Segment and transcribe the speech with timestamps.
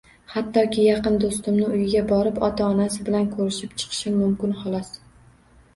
[0.35, 4.93] Hattoki yaqin doʻstimni uyiga borib ota-onasi bilan koʻrishib chiqishim mumkin xolos.